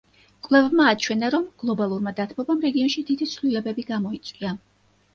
[0.45, 4.61] კვლევებმა აჩვენა, რომ გლობალურმა დათბობამ რეგიონში დიდი ცვლილებები გამოიწვია.